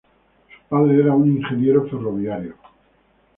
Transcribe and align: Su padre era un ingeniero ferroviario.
Su 0.49 0.67
padre 0.67 0.97
era 0.99 1.13
un 1.13 1.27
ingeniero 1.27 1.87
ferroviario. 1.87 2.55